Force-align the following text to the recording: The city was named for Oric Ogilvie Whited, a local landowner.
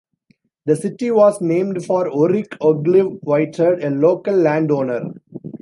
The 0.65 0.75
city 0.75 1.11
was 1.11 1.41
named 1.41 1.85
for 1.85 2.09
Oric 2.09 2.57
Ogilvie 2.59 3.19
Whited, 3.21 3.83
a 3.83 3.91
local 3.91 4.33
landowner. 4.33 5.13